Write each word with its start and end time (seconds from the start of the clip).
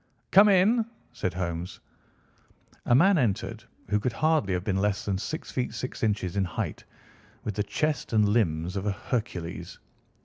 "Come 0.31 0.49
in!" 0.49 0.83
said 1.13 1.31
Holmes. 1.35 1.79
A 2.87 2.95
man 2.95 3.19
entered 3.19 3.63
who 3.89 3.99
could 3.99 4.13
hardly 4.13 4.51
have 4.53 4.63
been 4.63 4.77
less 4.81 5.05
than 5.05 5.19
six 5.19 5.51
feet 5.51 5.75
six 5.75 6.01
inches 6.01 6.35
in 6.37 6.43
height, 6.43 6.83
with 7.43 7.53
the 7.53 7.61
chest 7.61 8.11
and 8.11 8.27
limbs 8.27 8.75
of 8.75 8.87
a 8.87 8.91
Hercules. 8.93 9.77